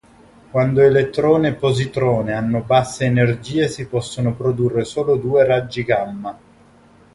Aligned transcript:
Quando 0.49 0.81
elettrone 0.81 1.49
e 1.49 1.53
positrone 1.53 2.33
hanno 2.33 2.63
basse 2.63 3.05
energie 3.05 3.67
si 3.67 3.85
possono 3.85 4.33
produrre 4.33 4.83
solo 4.83 5.15
due 5.15 5.45
raggi 5.45 5.83
gamma. 5.83 6.39